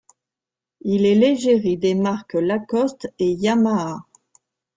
[0.83, 3.99] Il est l'égérie des marques Lacoste et Yamaha.